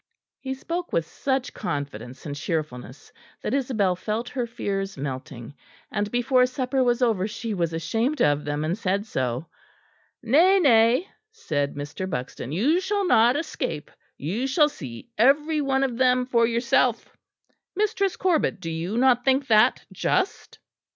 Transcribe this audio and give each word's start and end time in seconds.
He 0.39 0.55
spoke 0.55 0.91
with 0.91 1.05
such 1.05 1.53
confidence 1.53 2.25
and 2.25 2.35
cheerfulness 2.35 3.11
that 3.43 3.53
Isabel 3.53 3.95
felt 3.95 4.29
her 4.29 4.47
fears 4.47 4.97
melting, 4.97 5.53
and 5.91 6.09
before 6.09 6.47
supper 6.47 6.83
was 6.83 7.03
over 7.03 7.27
she 7.27 7.53
was 7.53 7.71
ashamed 7.71 8.19
of 8.19 8.43
them, 8.43 8.65
and 8.65 8.75
said 8.75 9.05
so. 9.05 9.45
"Nay, 10.23 10.57
nay," 10.59 11.07
said 11.31 11.75
Mr. 11.75 12.09
Buxton, 12.09 12.51
"you 12.51 12.79
shall 12.79 13.05
not 13.05 13.35
escape. 13.37 13.91
You 14.17 14.47
shall 14.47 14.69
see 14.69 15.11
every 15.19 15.61
one 15.61 15.83
of 15.83 15.99
them 15.99 16.25
for 16.25 16.47
yourself. 16.47 17.15
Mistress 17.75 18.15
Corbet, 18.17 18.59
do 18.59 18.71
you 18.71 18.97
not 18.97 19.23
think 19.23 19.45
that 19.49 19.85
just?" 19.93 20.57